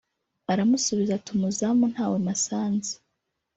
Aramusubiza 0.51 1.11
ati 1.15 1.29
“Umuzamu 1.35 1.85
ntawe 1.93 2.17
mpasanze” 2.25 2.93